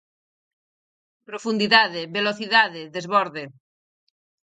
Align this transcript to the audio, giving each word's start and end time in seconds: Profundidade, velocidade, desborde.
Profundidade, 1.29 2.01
velocidade, 2.17 2.81
desborde. 2.95 3.43